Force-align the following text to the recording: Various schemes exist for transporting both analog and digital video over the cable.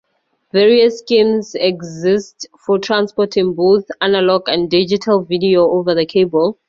Various 0.51 0.97
schemes 0.97 1.53
exist 1.53 2.47
for 2.65 2.79
transporting 2.79 3.53
both 3.53 3.85
analog 4.01 4.49
and 4.49 4.67
digital 4.67 5.21
video 5.21 5.69
over 5.69 5.93
the 5.93 6.07
cable. 6.07 6.57